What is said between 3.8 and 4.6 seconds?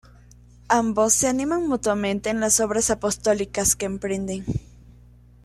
emprenden.